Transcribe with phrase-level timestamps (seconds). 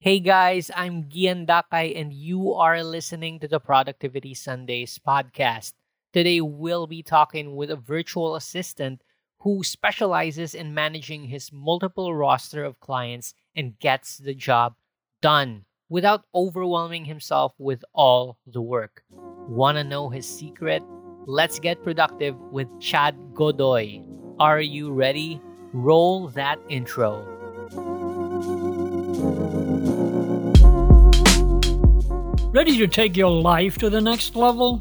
[0.00, 5.72] Hey guys, I'm Gian Dakay and you are listening to the Productivity Sundays podcast.
[6.12, 9.02] Today we'll be talking with a virtual assistant
[9.40, 14.76] who specializes in managing his multiple roster of clients and gets the job
[15.20, 19.02] done without overwhelming himself with all the work.
[19.10, 20.80] Want to know his secret?
[21.26, 24.00] Let's get productive with Chad Godoy.
[24.38, 25.40] Are you ready?
[25.72, 27.37] Roll that intro.
[32.50, 34.80] Ready to take your life to the next level?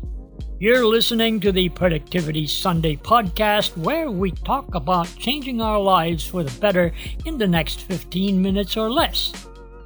[0.58, 6.44] You're listening to the Productivity Sunday podcast where we talk about changing our lives for
[6.44, 6.94] the better
[7.26, 9.34] in the next 15 minutes or less.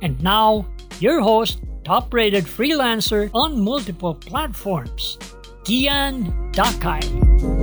[0.04, 0.68] And now,
[1.00, 5.18] your host, top rated freelancer on multiple platforms,
[5.66, 7.61] Gian Dakay.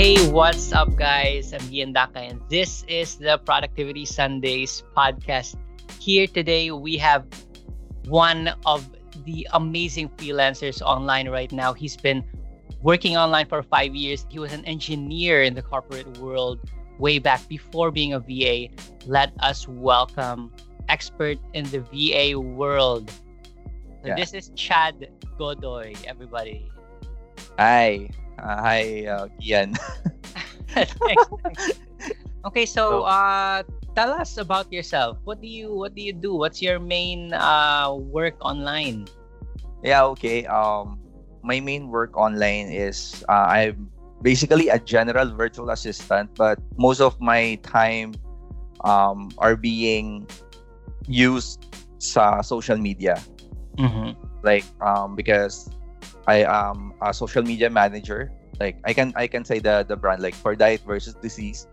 [0.00, 1.52] Hey, what's up, guys?
[1.52, 5.56] I'm Ian Daka, and this is the Productivity Sundays podcast.
[6.00, 7.26] Here today, we have
[8.08, 8.88] one of
[9.26, 11.74] the amazing freelancers online right now.
[11.74, 12.24] He's been
[12.80, 14.24] working online for five years.
[14.30, 16.60] He was an engineer in the corporate world
[16.98, 18.72] way back before being a VA.
[19.04, 20.50] Let us welcome
[20.88, 23.10] expert in the VA world.
[24.00, 24.16] So Yeah.
[24.16, 26.70] This is Chad Godoy, everybody.
[27.58, 28.08] Hi.
[28.38, 29.28] Uh, hi, uh,
[30.74, 31.26] thanks.
[32.46, 33.62] Okay, so So- uh
[33.94, 35.18] tell us about yourself.
[35.24, 36.34] What do you what do you do?
[36.36, 39.06] What's your main uh work online?
[39.82, 40.46] yeah, okay.
[40.46, 40.98] Um,
[41.42, 43.88] my main work online is uh, I'm
[44.22, 48.14] basically a general virtual assistant, but most of my time
[48.84, 50.26] um, are being
[51.08, 51.64] used
[51.98, 53.20] sa social media.
[53.78, 54.16] Mm-hmm.
[54.42, 55.68] Like um, because
[56.30, 58.30] I am a social media manager.
[58.62, 61.66] Like I can I can say the the brand like for diet versus disease,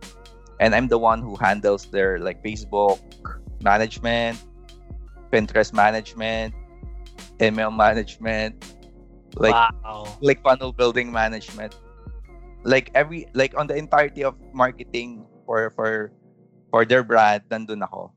[0.58, 2.98] and I'm the one who handles their like Facebook
[3.62, 4.42] management,
[5.30, 6.58] Pinterest management,
[7.38, 8.58] email management,
[9.38, 10.10] like wow.
[10.26, 11.78] like funnel building management.
[12.66, 16.10] Like every like on the entirety of marketing for for
[16.74, 18.10] for their brand, nandun ako.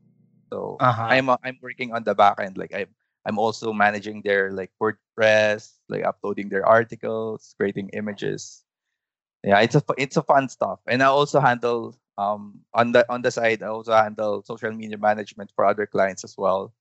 [0.48, 1.04] So Uh-huh.
[1.04, 2.56] I'm uh, I'm working on the back end.
[2.56, 2.88] Like I'm
[3.28, 8.64] I'm also managing their like WordPress, like uploading their articles, creating images.
[9.44, 10.80] Yeah, it's a it's a fun stuff.
[10.86, 14.98] And I also handle um on the on the side I also handle social media
[14.98, 16.72] management for other clients as well.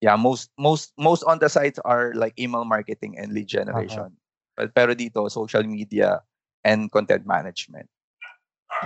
[0.00, 4.16] Yeah, most most most on the sites are like email marketing and lead generation.
[4.56, 6.22] But pero dito social media
[6.64, 7.88] and content management.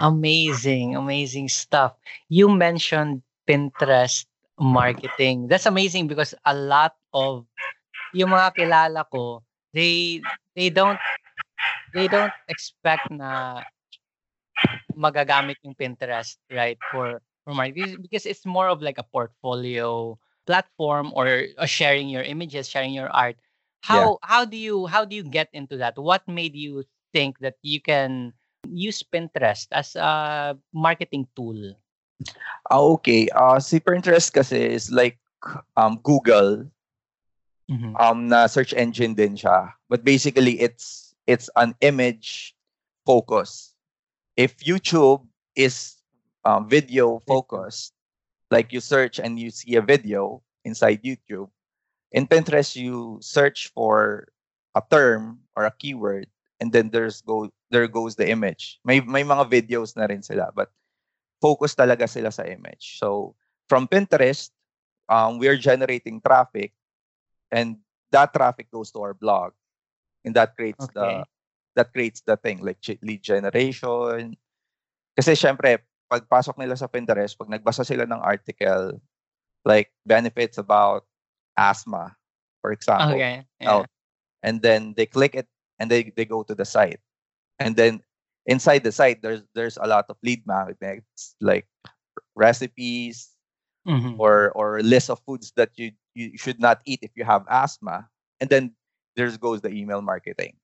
[0.00, 1.94] Amazing, amazing stuff.
[2.28, 4.26] You mentioned Pinterest
[4.58, 5.48] marketing.
[5.48, 7.46] That's amazing because a lot of
[8.14, 9.42] yung mga kilala ko,
[9.74, 10.20] they
[10.54, 11.00] they don't
[11.94, 13.62] they don't expect na
[14.96, 16.78] magagamit yung Pinterest, right?
[16.90, 22.22] For for marketing because it's more of like a portfolio platform or uh, sharing your
[22.22, 23.36] images, sharing your art.
[23.82, 25.94] How how do you how do you get into that?
[25.94, 26.82] What made you
[27.14, 28.34] think that you can
[28.66, 31.78] use Pinterest as a marketing tool?
[32.66, 33.28] Ah, okay.
[33.30, 35.20] Uh, si Pinterest kasi is like
[35.78, 36.66] um, Google
[37.70, 37.98] Mhm.
[37.98, 39.74] um na search engine din siya.
[39.90, 42.54] But basically it's it's an image
[43.06, 43.74] focus.
[44.36, 45.98] If YouTube is
[46.44, 47.92] um, video focused,
[48.50, 51.50] like you search and you see a video inside YouTube,
[52.12, 54.28] in Pinterest you search for
[54.74, 56.26] a term or a keyword
[56.60, 58.80] and then there's go there goes the image.
[58.84, 60.70] May may mga videos na rin sila but
[61.42, 62.98] focus talaga sila sa image.
[62.98, 63.34] So
[63.68, 64.50] from Pinterest,
[65.08, 66.72] um, we're generating traffic
[67.52, 67.76] and
[68.10, 69.52] that traffic goes to our blog
[70.24, 70.94] and that creates Okay.
[70.94, 71.24] the
[71.76, 74.34] that creates the thing like lead generation
[75.16, 75.78] kasi syempre
[76.10, 78.96] pagpasok nila sa Pinterest pag nagbasa sila ng article
[79.66, 81.04] like benefits about
[81.58, 82.14] asthma
[82.62, 83.44] for example Okay.
[83.60, 83.84] Yeah.
[84.42, 87.00] and then they click it and they, they go to the site
[87.58, 88.00] and then
[88.46, 91.66] inside the site there's there's a lot of lead magnets like
[92.36, 93.32] recipes
[93.86, 94.18] Mhm.
[94.18, 98.08] or or list of foods that you you should not eat if you have asthma
[98.40, 98.72] and then
[99.14, 100.56] there goes the email marketing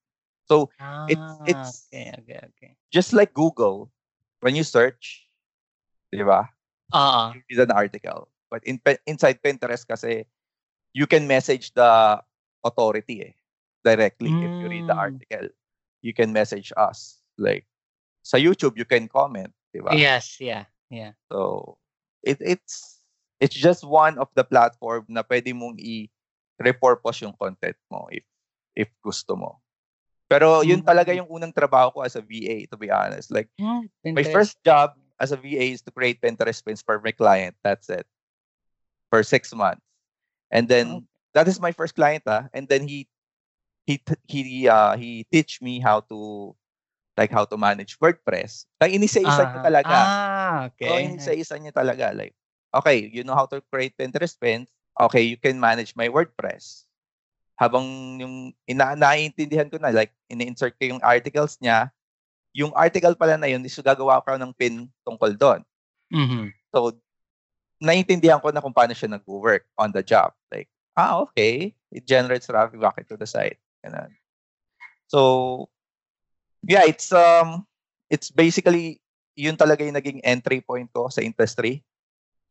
[0.48, 0.72] so
[1.12, 2.70] it's- Ah, it's- okay, okay, okay.
[2.88, 3.92] just like google
[4.40, 5.28] when you search
[6.08, 6.48] di ba
[6.92, 8.76] Uh, you read an article but in
[9.08, 10.28] inside pinterest kasi
[10.92, 12.20] you can message the
[12.68, 13.34] authority eh,
[13.80, 15.04] directly if you read the Mm.
[15.08, 15.46] article
[16.04, 17.64] you can message us like
[18.20, 21.16] sa youtube you can comment di ba yes, yeah, yeah.
[21.32, 21.80] So
[22.22, 23.01] it it's
[23.42, 28.22] it's just one of the platform na pwede mong i-repurpose yung content mo if
[28.78, 29.58] if gusto mo.
[30.30, 30.86] Pero yun Mm.
[30.86, 33.34] talaga yung unang trabaho ko as a VA to be honest.
[33.34, 37.10] Like Hmm, my first job as a VA is to create Pinterest pins for my
[37.10, 37.58] client.
[37.66, 38.06] That's it.
[39.10, 39.82] For six months.
[40.54, 41.04] And then
[41.34, 42.46] that is my first client ah.
[42.54, 43.10] And then he
[43.84, 44.00] he
[44.30, 46.54] he uh he teach me how to
[47.18, 48.64] like how to manage WordPress.
[48.80, 49.96] Like inisa-isa niya Ah, talaga.
[50.00, 51.12] ah, Oh, okay.
[51.12, 52.32] inisa-isa niya talaga like
[52.74, 54.68] okay, you know how to create Pinterest pins.
[54.96, 56.84] Okay, you can manage my WordPress.
[57.60, 58.34] Habang yung
[58.66, 61.92] ina naiintindihan ko na like ini-insert ko yung articles niya,
[62.52, 65.60] yung article pala na yun is gagawa ko ng pin tungkol doon.
[66.12, 66.52] Mhm.
[66.72, 66.96] So,
[67.80, 70.32] naiintindihan ko na kung paano siya nag-work on the job.
[70.52, 71.72] Like, ah, okay.
[71.92, 73.60] It generates traffic back to the site.
[73.84, 74.12] Ganun.
[75.08, 75.68] So,
[76.64, 77.68] yeah, it's um,
[78.08, 79.00] it's basically
[79.36, 81.80] yun talaga yung naging entry point ko sa industry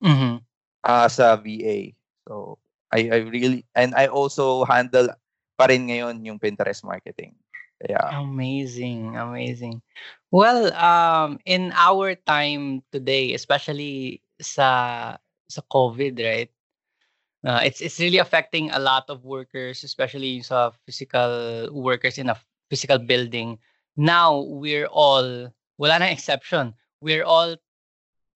[0.02, 0.42] Mhm.
[0.84, 1.94] uh, sa VA.
[2.28, 2.58] So,
[2.92, 5.10] I, I really, and I also handle
[5.58, 7.38] pa rin ngayon yung Pinterest marketing.
[7.82, 9.82] Kaya, Amazing, amazing.
[10.30, 15.18] Well, um, in our time today, especially sa
[15.50, 16.50] sa COVID, right?
[17.46, 22.38] Uh, it's it's really affecting a lot of workers, especially sa physical workers in a
[22.70, 23.58] physical building.
[23.98, 25.50] Now we're all
[25.82, 26.74] wala na exception.
[27.02, 27.58] We're all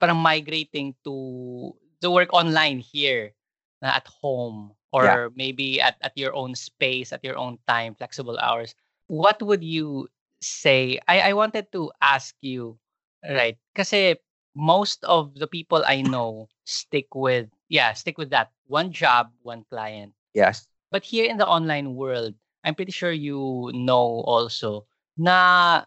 [0.05, 3.33] parang migrating to to work online here
[3.81, 8.39] na at home or maybe at, at your own space, at your own time, flexible
[8.39, 10.07] hours what would you
[10.41, 10.99] say?
[11.07, 12.77] I, I wanted to ask you,
[13.23, 13.57] right?
[13.75, 14.15] Kasi
[14.55, 18.51] most of the people I know stick with, yeah, stick with that.
[18.67, 20.13] One job, one client.
[20.33, 20.67] yes.
[20.91, 24.85] But here in the online world, I'm pretty sure you know also
[25.17, 25.83] na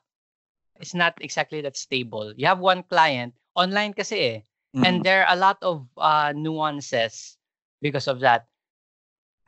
[0.76, 2.34] it's not exactly that stable.
[2.36, 4.38] You have one client, online kasi eh.
[4.78, 5.05] And Mhm.
[5.05, 7.34] there are a lot of uh, nuances
[7.82, 8.46] because of that.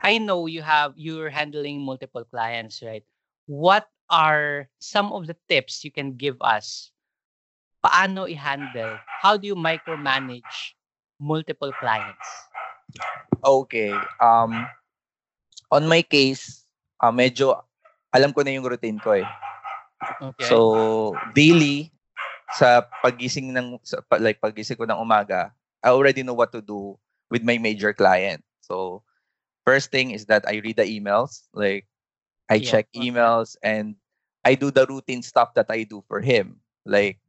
[0.03, 3.05] I know you have you're handling multiple clients, right?
[3.47, 6.91] What are some of the tips you can give us?
[7.79, 8.99] Paano i-handle?
[9.23, 10.75] How do you micromanage
[11.21, 12.27] multiple clients?
[13.45, 13.93] Okay.
[14.19, 14.67] Um,
[15.71, 16.65] on my case,
[16.99, 17.61] uh, medyo
[18.11, 19.29] alam ko na yung routine ko eh.
[20.21, 20.45] Okay.
[20.45, 21.93] So, daily,
[22.57, 25.51] sa pagising ng, sa, like pagising ko ng umaga,
[25.83, 26.97] I already know what to do
[27.29, 28.43] with my major client.
[28.61, 29.03] So,
[29.65, 31.47] first thing is that I read the emails.
[31.53, 31.87] Like,
[32.49, 33.09] I Yeah, check okay.
[33.09, 33.95] emails and
[34.43, 36.59] I do the routine stuff that I do for him.
[36.85, 37.19] Like,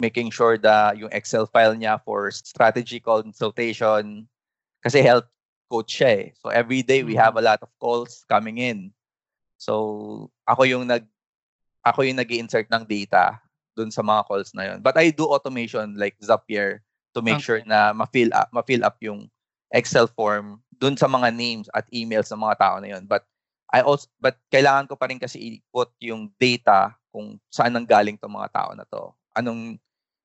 [0.00, 4.24] making sure that yung Excel file niya for strategy consultation,
[4.80, 5.28] kasi health
[5.68, 6.26] coach siya eh.
[6.40, 7.20] So, every day we Mhm.
[7.20, 8.90] have a lot of calls coming in.
[9.60, 11.04] So, ako yung nag
[11.84, 13.40] ako yung nag insert ng data
[13.76, 14.78] dun sa mga calls na yun.
[14.82, 16.82] But I do automation like Zapier
[17.14, 17.68] to make sure Okay.
[17.68, 19.30] na ma-fill up, ma-fill up yung
[19.70, 23.06] Excel form dun sa mga names at emails ng mga tao na yun.
[23.06, 23.22] But
[23.70, 28.18] I also but kailangan ko pa rin kasi i-put yung data kung saan nang galing
[28.18, 29.14] tong mga tao na to.
[29.38, 29.78] Anong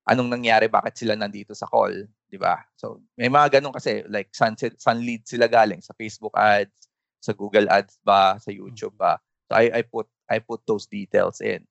[0.10, 2.58] anong nangyari, bakit sila nandito sa call, 'di ba?
[2.74, 6.90] So may mga ganun kasi like saan, saan lead sila galing sa Facebook ads,
[7.22, 9.22] sa Google ads ba, sa YouTube ba.
[9.46, 11.62] So I I put I put those details in.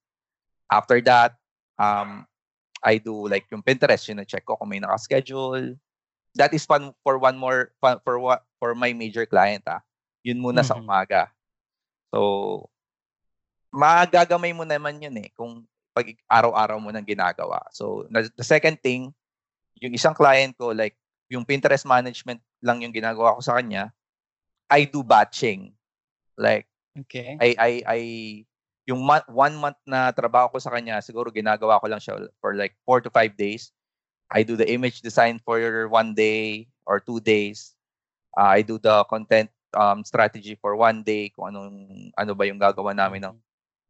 [0.71, 1.35] After that,
[1.79, 2.27] um,
[2.85, 5.77] I do like yung Pinterest, yun check ko kung may naka-schedule.
[6.37, 9.81] That is fun for one more fun, for what for my major client ah.
[10.27, 10.85] Yun muna sa Mhm.
[10.85, 11.31] umaga.
[12.13, 12.69] So
[13.75, 17.63] magagamay mo naman yun eh kung pag araw-araw mo nang ginagawa.
[17.71, 19.15] So the second thing,
[19.79, 20.99] yung isang client ko like
[21.31, 23.91] yung Pinterest management lang yung ginagawa ko sa kanya,
[24.71, 25.73] I do batching.
[26.37, 27.35] Like Okay.
[27.43, 28.01] I I I
[28.85, 32.53] yung month, one month na trabaho ko sa kanya, siguro ginagawa ko lang siya for
[32.53, 33.73] like four to five days.
[34.29, 37.73] I do the image design for one day or two days.
[38.37, 41.77] Uh, I do the content um, strategy for one day, kung anong
[42.17, 43.37] ano ba yung gagawa namin ng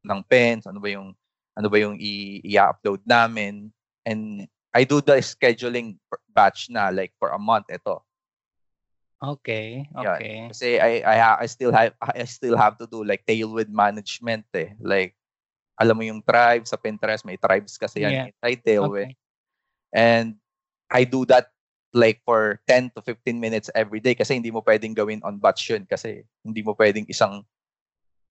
[0.05, 1.17] ng pens, ano ba yung
[1.55, 1.97] ano ba yung
[2.43, 3.71] i-upload namin
[4.05, 5.97] and I do the scheduling
[6.35, 8.03] batch na like for a month ito.
[9.25, 9.88] Okay.
[9.97, 10.04] Yan.
[10.04, 10.37] Okay.
[10.52, 14.76] Kasi I, I I still have I still have to do like tailwind management eh.
[14.81, 15.16] Like
[15.81, 18.26] alam mo yung tribes sa Pinterest, may tribes kasi yan Yeah.
[18.31, 19.14] inside tailwind.
[19.14, 19.23] Okay.
[19.95, 20.38] And
[20.90, 21.50] I do that
[21.95, 25.71] like for 10 to 15 minutes every day kasi hindi mo pwedeng gawin on batch
[25.71, 27.47] yun kasi hindi mo pwedeng isang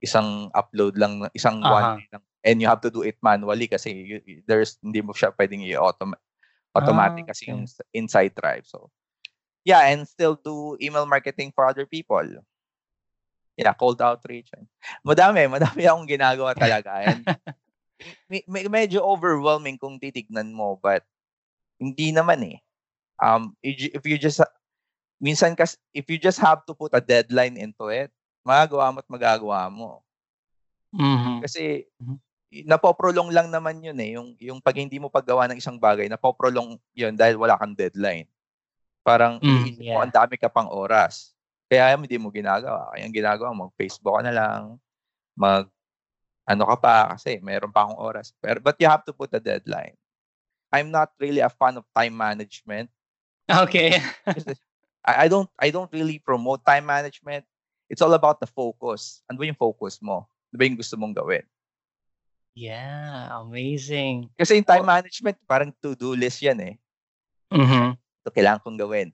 [0.04, 1.72] isang upload lang isang Aha.
[1.72, 5.16] one day lang and you have to do it manually kasi you, there's hindi mo
[5.16, 6.20] siya pwedeng i-automate
[6.76, 7.52] automatic Ah, kasi okay.
[7.56, 8.92] yung s- inside drive so
[9.64, 12.22] yeah and still do email marketing for other people
[13.56, 14.52] yeah cold outreach
[15.02, 17.24] madami madami akong ginagawa talaga and
[18.30, 21.02] me- me- medyo overwhelming kung titignan mo but
[21.80, 22.58] hindi naman eh
[23.18, 24.44] um if you, just
[25.18, 28.12] minsan kas if you just have to put a deadline into it
[28.44, 30.04] magagawa mo at magagawa mo
[30.94, 31.42] Mhm.
[31.42, 32.16] kasi Mhm.
[32.70, 34.14] napoprolong lang naman yun eh.
[34.14, 38.30] Yung, yung pag hindi mo paggawa ng isang bagay, napoprolong yun dahil wala kang deadline.
[39.04, 40.02] Parang Mm, iniisip mo, yeah.
[40.02, 41.36] ang dami ka pang oras.
[41.68, 42.88] Kaya hindi mo ginagawa.
[42.92, 44.60] Kaya ang ginagawa, mag-Facebook ka na lang,
[45.36, 45.68] mag
[46.44, 48.32] ano ka pa kasi meron pa akong oras.
[48.40, 49.96] Pero, but you have to put a deadline.
[50.72, 52.90] I'm not really a fan of time management.
[53.48, 54.00] Okay.
[55.04, 57.44] I, I don't I don't really promote time management.
[57.92, 59.20] It's all about the focus.
[59.28, 60.24] Ano ba yung focus mo?
[60.50, 61.44] Ano ba yung gusto mong gawin?
[62.54, 64.30] yeah, amazing.
[64.38, 66.74] Kasi yung time management, parang to-do list yan eh.
[67.50, 67.98] Mhm.
[68.24, 69.12] Ito kailangan kong gawin.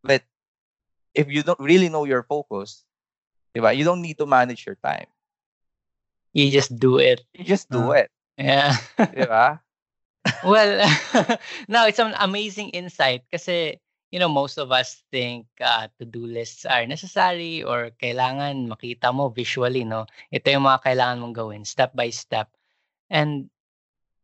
[0.00, 0.24] But
[1.12, 2.88] if you don't really know your focus,
[3.52, 5.06] di ba, you don't need to manage your time.
[6.32, 7.20] You just do it.
[7.36, 8.06] You just do Ah.
[8.06, 8.08] it.
[8.40, 8.72] Yeah.
[9.12, 9.60] Di ba?
[10.46, 10.80] well,
[11.68, 13.76] no, it's an amazing insight kasi
[14.14, 19.28] you know most of us think uh, to-do lists are necessary or kailangan makita mo
[19.28, 20.06] visually, no?
[20.32, 22.48] Ito yung mga kailangan mong gawin step by step.
[23.10, 23.50] And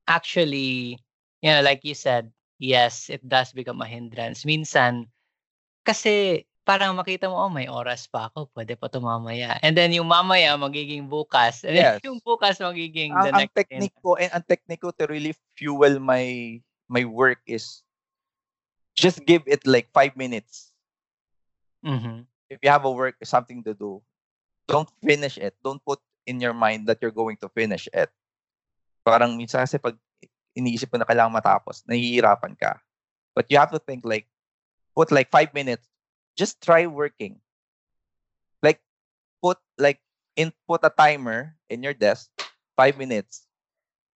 [0.06, 1.02] actually,
[1.42, 4.44] you know, like you said, yes, it does become a hindrance.
[4.44, 5.08] Minsan
[5.86, 9.54] kasi parang makita mo, oh, may oras pa ako, pwede pa ito mamaya.
[9.62, 11.62] And then yung mamaya magiging bukas.
[11.62, 12.02] And then Yes.
[12.02, 13.62] yung bukas magiging Ang, the ang next day.
[13.62, 16.58] technique ko, and ang technique ko to really fuel my
[16.90, 17.86] my work is
[18.98, 20.74] just give it like five minutes.
[21.86, 22.26] Mhm.
[22.50, 24.02] if you have a work something to do,
[24.70, 25.54] don't finish it.
[25.62, 28.10] Don't put in your mind that you're going to finish it.
[29.02, 29.98] Parang minsan kasi pag
[30.56, 32.80] iniisip mo na kailangan matapos, nahihirapan ka.
[33.36, 34.24] But you have to think like,
[34.96, 35.84] put like five minutes.
[36.34, 37.38] Just try working.
[38.64, 38.80] Like,
[39.44, 40.00] put like,
[40.36, 42.32] input a timer in your desk,
[42.76, 43.44] five minutes.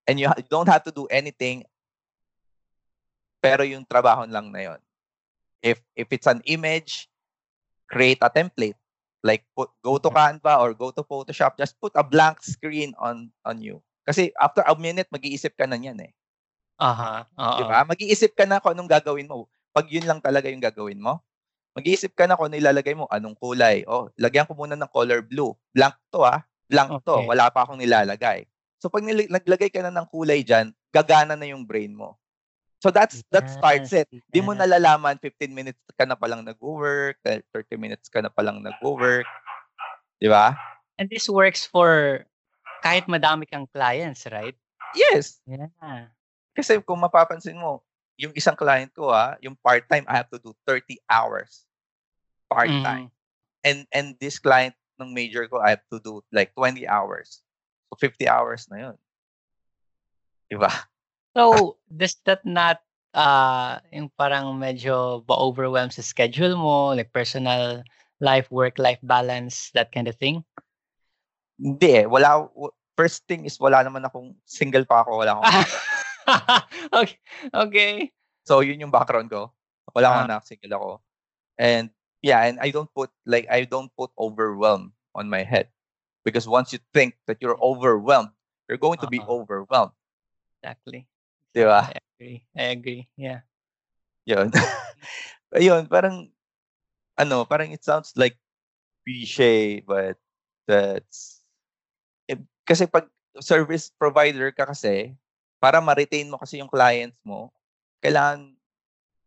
[0.08, 1.64] And you ha- don't have to do anything.
[3.40, 4.80] Pero yung trabaho lang na yon.
[5.60, 7.08] If if it's an image,
[7.88, 8.80] create a template
[9.20, 13.28] like put go to Canva or go to Photoshop just put a blank screen on
[13.44, 16.12] on you kasi after a minute mag-iisip ka na niyan eh
[16.80, 17.28] Aha.
[17.36, 17.58] Oo.
[17.60, 20.98] di ba mag-iisip ka na kung anong gagawin mo pag yun lang talaga yung gagawin
[20.98, 21.20] mo
[21.76, 25.20] mag-iisip ka na kung ano ilalagay mo anong kulay oh lagyan ko muna ng color
[25.20, 27.28] blue blank to ah blank to Okay.
[27.28, 28.48] wala pa akong nilalagay
[28.80, 32.16] so pag nil- naglagay ka na ng kulay diyan gagana na yung brain mo
[32.80, 37.50] so that's that starts it Di mo nalalaman, 15 minutes ka na palang nag-work, 30
[37.74, 39.26] minutes ka na palang nag-work.
[40.22, 40.54] Di ba?
[41.02, 42.22] And this works for
[42.86, 44.54] kahit madami kang clients, right?
[44.94, 45.42] Yes.
[45.50, 46.14] Yeah.
[46.60, 47.80] Kasi kung mapapansin mo,
[48.20, 51.64] yung isang client ko, ah, yung part-time, I have to do 30 hours.
[52.52, 53.08] Part-time.
[53.08, 53.64] Mhm.
[53.64, 57.40] And and this client ng major ko, I have to do like 20 hours.
[57.88, 58.96] So 50 hours na yun.
[60.52, 60.68] Di ba?
[61.32, 62.84] So, does that not
[63.16, 67.80] uh yung parang medyo ba-overwhelm sa schedule mo, like personal
[68.20, 70.44] life, work-life balance, that kind of thing?
[71.56, 72.06] Hindi eh.
[72.08, 72.44] Wala,
[72.96, 75.48] first thing is wala naman akong, single pa ako, wala akong
[77.00, 77.18] okay.
[77.52, 77.92] Okay.
[78.46, 79.52] So, yun yung background ko.
[79.94, 80.28] Wala akong Ah.
[80.30, 80.90] anak, single ako.
[81.60, 81.90] And
[82.22, 85.68] yeah, and I don't put like I don't put overwhelm on my head.
[86.24, 88.32] Because once you think that you're overwhelmed,
[88.68, 89.40] you're going to be Uh-uh.
[89.40, 89.96] overwhelmed.
[90.60, 91.08] Exactly.
[91.56, 91.90] Di ba?
[91.90, 92.38] I agree.
[92.52, 93.02] I agree.
[93.16, 93.40] Yeah.
[94.28, 94.52] Yun.
[95.56, 96.28] Ayun, parang
[97.16, 98.36] ano, parang it sounds like
[99.02, 100.20] cliche, but
[100.68, 101.40] that's
[102.28, 103.08] eh, kasi pag
[103.40, 105.16] service provider ka kasi,
[105.60, 107.52] para ma-retain mo kasi yung clients mo,
[108.00, 108.56] kailangan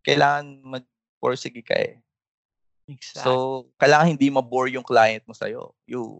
[0.04, 2.02] kailangan mag-porsige ka eh.
[2.92, 3.24] Exactly.
[3.24, 5.72] So, kailangan hindi ma-bore yung client mo sa'yo.
[5.88, 6.20] You,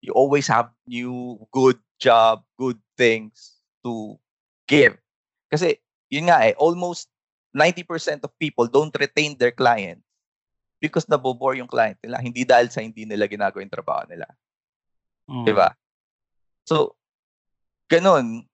[0.00, 4.16] you always have new, good job, good things to
[4.64, 4.96] give.
[5.52, 5.76] Kasi,
[6.08, 7.12] yun nga eh, almost
[7.52, 10.02] 90% of people don't retain their clients
[10.80, 12.18] because nabobore yung client nila.
[12.18, 14.26] Hindi dahil sa hindi nila ginagawa yung trabaho nila.
[15.28, 15.44] Mm.
[15.44, 15.68] Di ba?
[16.64, 16.96] So,
[17.86, 18.48] ganun.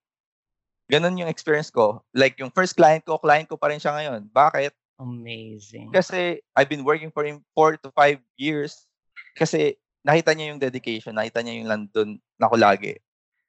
[0.91, 2.03] Ganun yung experience ko.
[2.11, 4.27] Like, yung first client ko, client ko pa rin siya ngayon.
[4.35, 4.75] Bakit?
[4.99, 5.95] Amazing.
[5.95, 8.91] Kasi I've been working for him four to five years.
[9.39, 12.99] Kasi nakita niya yung dedication, nakita niya yung nandun na ako lagi.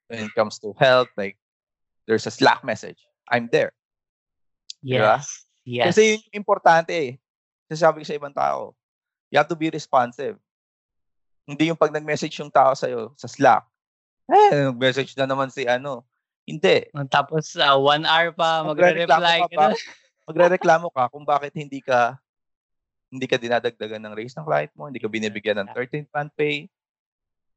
[0.06, 1.36] When it comes to help, like,
[2.06, 3.02] there's a Slack message.
[3.26, 3.74] I'm there.
[4.80, 5.18] diba?
[5.18, 5.26] Yes.
[5.62, 5.86] Yes.
[5.92, 7.10] Kasi yun yung importante eh.
[7.66, 8.74] Kasi sabi ko sa ibang tao,
[9.30, 10.36] you have to be responsive.
[11.46, 13.64] Hindi yung pag nag-message yung tao sa'yo sa Slack,
[14.30, 16.06] eh, nag-message na naman si ano.
[16.42, 16.90] Hindi.
[17.08, 19.66] Tapos uh, one hour pa magre-reply ka pa.
[20.26, 22.18] Magrereklamo ka kung bakit hindi ka
[23.12, 26.64] hindi ka dinadagdagan ng raise ng client mo, hindi ka binibigyan ng 13th month pay,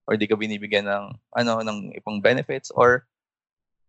[0.04, 3.08] or hindi ka binibigyan ng ano ng ibang benefits or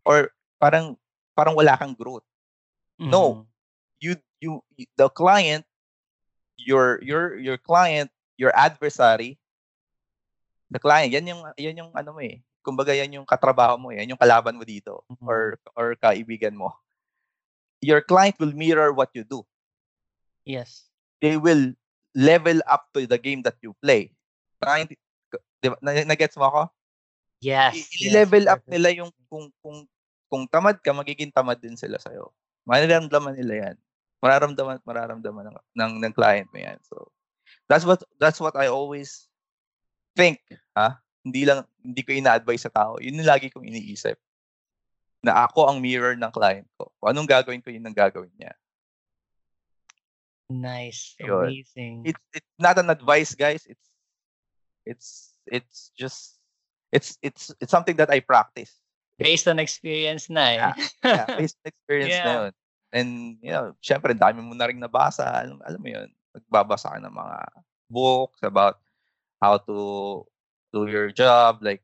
[0.07, 0.31] or
[0.63, 0.95] parang
[1.35, 2.25] parang wala kang growth.
[2.97, 3.45] No.
[3.45, 3.47] Mhm.
[4.01, 5.67] You you you- the client
[6.57, 8.09] your your your client,
[8.41, 9.37] your adversary,
[10.73, 14.11] the client, yan yung yan yung ano mo eh, kumbaga yan yung katrabaho mo, yan
[14.11, 15.23] yung kalaban mo dito Mhm.
[15.23, 15.41] or
[15.79, 16.75] or kaibigan mo.
[17.79, 19.47] Your client will mirror what you do.
[20.43, 20.91] Yes.
[21.23, 21.79] They will
[22.11, 24.11] level up to the game that you play.
[24.59, 24.91] Client,
[25.63, 26.63] di ba, na, nagets mo ako?
[27.39, 27.77] Yes.
[27.77, 28.73] I- yes, I-level up perfect.
[28.73, 29.79] nila yung kung kung
[30.27, 32.35] kung tamad ka, magiging tamad din sila sa'yo.
[32.67, 33.77] Mararamdaman nila yan.
[34.19, 36.81] Mararamdaman mararamdaman ng, ng, ng client mo yan.
[36.83, 37.13] So,
[37.71, 39.29] that's what that's what I always
[40.17, 40.41] think,
[40.75, 40.99] ha?
[41.27, 43.03] Hindi lang hindi ko ina-advise sa tao.
[43.03, 44.15] Yun yung lagi kong iniisip.
[45.27, 46.95] Na ako ang mirror ng client ko.
[47.03, 48.55] Kung anong gagawin ko, yun ang gagawin niya.
[50.47, 51.19] Nice.
[51.19, 51.51] Yun.
[51.51, 51.95] Amazing.
[52.07, 53.67] It's it's not an advice, guys.
[53.67, 53.87] It's
[54.87, 56.39] it's it's just
[56.95, 58.71] it's it's it's something that I practice.
[59.19, 60.61] Based on experience na eh.
[61.03, 62.39] yeah, based on experience na Yeah.
[62.39, 62.53] yun.
[62.95, 63.11] And,
[63.43, 65.27] you know, syempre, dami mo na rin nabasa.
[65.27, 67.37] Alam, alam mo yun, nagbabasa ka ng mga
[67.91, 68.79] books about
[69.43, 69.77] how to
[70.77, 71.65] do your job.
[71.65, 71.81] Like,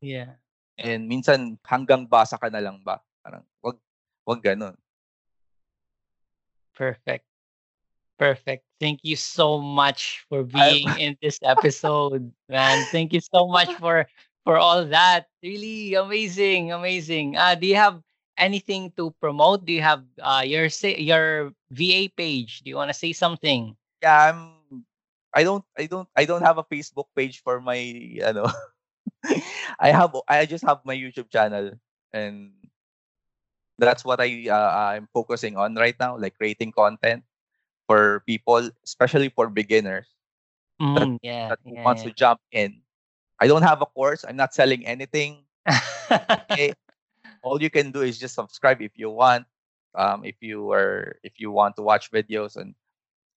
[0.00, 0.40] yeah.
[0.80, 3.04] and minsan, hanggang basa ka na lang ba?
[3.20, 3.76] Parang, wag,
[4.24, 4.76] wag ganun.
[6.72, 7.24] Perfect.
[8.16, 8.64] Perfect.
[8.80, 12.84] Thank you so much for being in this episode, man.
[12.88, 14.08] Thank you so much for
[14.44, 15.28] for all that.
[15.44, 17.36] Really amazing, amazing.
[17.36, 18.00] Uh, do you have
[18.40, 19.68] anything to promote?
[19.68, 22.64] Do you have uh your say your VA page?
[22.64, 23.76] Do you want to say something?
[24.00, 24.55] Yeah, I'm,
[25.36, 27.76] I don't, I don't, I don't have a Facebook page for my,
[28.24, 28.48] ano,
[29.78, 31.76] I have, I just have my YouTube channel
[32.12, 32.52] and
[33.78, 37.24] that's what I, uh, I'm focusing on right now, like creating content
[37.86, 40.08] for people, especially for beginners
[40.80, 41.48] Mm, yeah.
[41.48, 42.82] that yeah, wants to jump in.
[43.40, 44.24] I don't have a course.
[44.28, 45.44] I'm not selling anything.
[46.50, 46.72] Okay.
[47.42, 49.46] All you can do is just subscribe if you want.
[49.94, 52.74] Um, if you are, if you want to watch videos and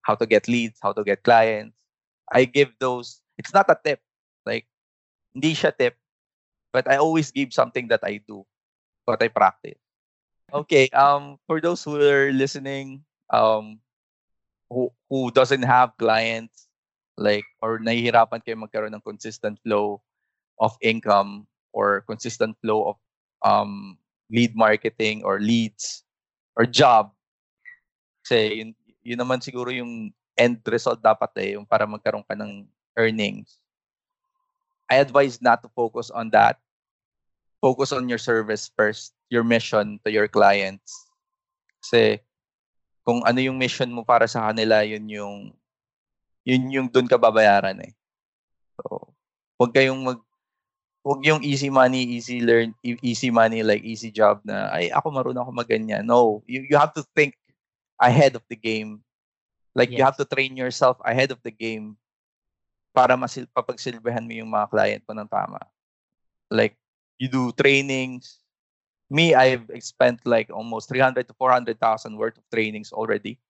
[0.03, 1.75] how to get leads, how to get clients,
[2.31, 3.21] I give those.
[3.37, 4.01] It's not a tip,
[4.45, 4.67] like
[5.35, 5.95] siya tip,
[6.71, 8.45] but I always give something that I do,
[9.05, 9.79] what I practice.
[10.53, 10.89] Okay.
[10.89, 13.79] Um, for those who are listening, um,
[14.69, 16.67] who who doesn't have clients,
[17.17, 20.01] like or nahihirapan kayo magkaroon ng consistent flow
[20.59, 22.97] of income or consistent flow of
[23.45, 23.97] um
[24.29, 26.03] lead marketing or leads
[26.57, 27.09] or job
[28.29, 28.69] kasi yun,
[29.01, 32.63] yun naman siguro yung end result dapat eh yung para magkaroon ka ng
[32.95, 33.59] earnings
[34.87, 36.55] I advise not to focus on that
[37.59, 40.95] focus on your service first your mission to your clients
[41.83, 42.23] kasi
[43.03, 45.35] kung ano yung mission mo para sa kanila yun yung
[46.47, 47.91] yun yung doon ka babayaran eh
[48.79, 49.11] so
[49.59, 50.23] wag kayong mag
[51.03, 55.07] wag yung easy money, easy learn, e- easy money like easy job na ay ako
[55.09, 56.03] marunong ako maganyan.
[56.03, 57.35] No, you you have to think
[57.99, 59.01] ahead of the game.
[59.75, 61.95] Like you have to train yourself ahead of the game
[62.93, 65.61] para masil papagsilbihan mo yung mga client mo ng tama.
[66.49, 66.75] Like
[67.21, 68.41] you do trainings.
[69.09, 71.73] Me, I've spent like almost 300 to 400,000
[72.17, 73.41] worth of trainings already.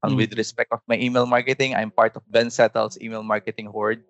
[0.00, 0.40] And with Mm.
[0.40, 4.00] respect of my email marketing, I'm part of Ben Settle's email marketing horde.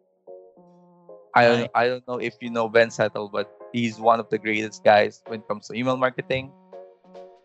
[1.34, 4.38] I don't, I don't know if you know Ben Settle, but he's one of the
[4.38, 6.50] greatest guys when it comes to email marketing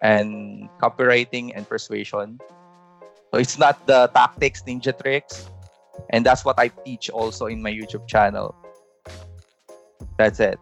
[0.01, 2.38] and copywriting and persuasion.
[3.35, 5.49] So it's not the tactics, ninja tricks,
[6.11, 8.55] and that's what I teach also in my YouTube channel.
[10.17, 10.57] That's it.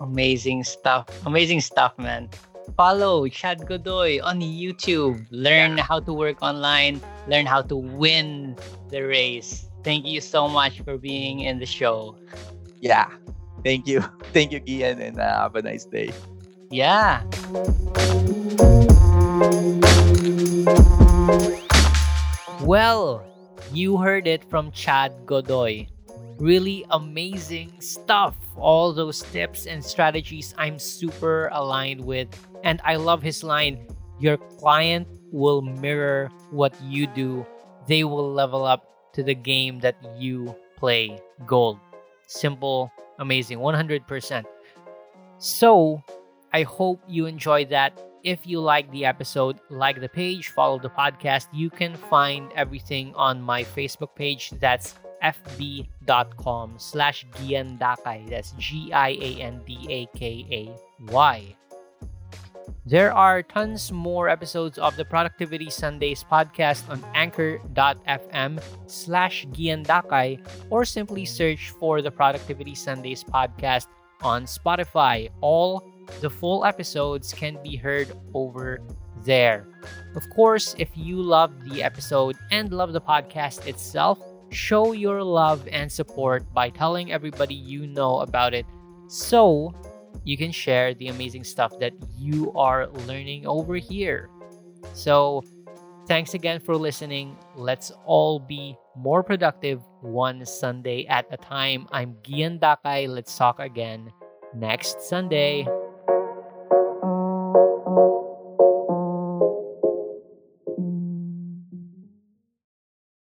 [0.00, 1.06] Amazing stuff.
[1.24, 2.30] Amazing stuff, man.
[2.76, 5.24] Follow Chad Godoy on YouTube.
[5.30, 7.00] Learn how to work online.
[7.28, 8.58] Learn how to win
[8.90, 9.70] the race.
[9.84, 12.18] Thank you so much for being in the show.
[12.80, 13.06] Yeah.
[13.62, 14.00] Thank you.
[14.34, 16.10] Thank you, Gian, and uh, have a nice day.
[16.72, 17.22] Yeah.
[22.62, 23.26] Well,
[23.72, 25.88] you heard it from Chad Godoy.
[26.38, 28.36] Really amazing stuff.
[28.54, 32.28] All those tips and strategies I'm super aligned with.
[32.62, 33.86] And I love his line
[34.20, 37.44] Your client will mirror what you do,
[37.88, 41.18] they will level up to the game that you play.
[41.44, 41.80] Gold.
[42.28, 44.44] Simple, amazing, 100%.
[45.38, 46.00] So,
[46.52, 47.98] I hope you enjoyed that.
[48.24, 51.48] If you like the episode, like the page, follow the podcast.
[51.52, 54.50] You can find everything on my Facebook page.
[54.60, 58.28] That's fb.com slash giandakay.
[58.30, 59.16] That's G-I-A-N-D-A-K-A-Y.
[62.84, 70.84] There are tons more episodes of the Productivity Sundays podcast on anchor.fm slash giandakay or
[70.84, 73.86] simply search for the Productivity Sundays podcast
[74.22, 75.30] on Spotify.
[75.40, 78.80] All the full episodes can be heard over
[79.24, 79.66] there.
[80.14, 84.18] Of course, if you love the episode and love the podcast itself,
[84.50, 88.66] show your love and support by telling everybody you know about it
[89.08, 89.72] so
[90.24, 94.28] you can share the amazing stuff that you are learning over here.
[94.94, 95.42] So,
[96.06, 97.36] thanks again for listening.
[97.56, 101.86] Let's all be more productive one Sunday at a time.
[101.92, 103.08] I'm Gian Dakai.
[103.08, 104.12] Let's talk again
[104.54, 105.66] next Sunday.